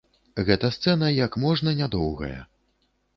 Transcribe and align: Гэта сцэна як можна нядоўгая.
Гэта 0.45 0.69
сцэна 0.75 1.09
як 1.17 1.37
можна 1.43 1.73
нядоўгая. 1.83 2.39